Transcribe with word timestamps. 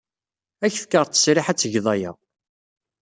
Ad 0.65 0.69
ak-fkeɣ 0.69 1.03
ttesriḥ 1.05 1.47
ad 1.47 1.57
tgeḍ 1.57 1.85
aya. 1.93 2.11